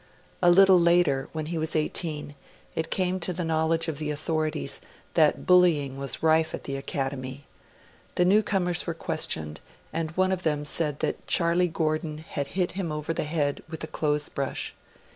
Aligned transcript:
A 0.41 0.49
little 0.49 0.79
later, 0.79 1.29
when 1.31 1.45
he 1.45 1.59
was 1.59 1.75
eighteen, 1.75 2.33
it 2.73 2.89
came 2.89 3.19
to 3.19 3.31
the 3.31 3.43
knowledge 3.45 3.87
of 3.87 3.99
the 3.99 4.09
authorities 4.09 4.81
that 5.13 5.45
bullying 5.45 5.95
was 5.99 6.23
rife 6.23 6.55
at 6.55 6.63
the 6.63 6.75
Academy. 6.75 7.45
The 8.15 8.25
new 8.25 8.41
comers 8.41 8.87
were 8.87 8.95
questioned, 8.95 9.61
and 9.93 10.09
one 10.17 10.31
of 10.31 10.41
them 10.41 10.65
said 10.65 11.01
that 11.01 11.27
Charlie 11.27 11.67
Gordon 11.67 12.17
had 12.17 12.47
hit 12.57 12.71
him 12.71 12.91
over 12.91 13.13
the 13.13 13.25
head 13.25 13.61
with 13.69 13.83
a 13.83 13.87
clothes 13.87 14.27
brush. 14.27 14.73